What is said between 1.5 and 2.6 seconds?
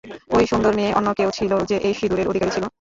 যে এই সিঁদুরের অধিকারী